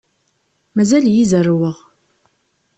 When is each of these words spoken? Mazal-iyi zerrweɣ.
Mazal-iyi 0.75 1.23
zerrweɣ. 1.31 1.77